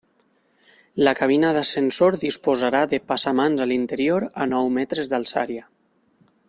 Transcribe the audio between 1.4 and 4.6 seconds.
d'ascensor disposarà de passamans a l'interior a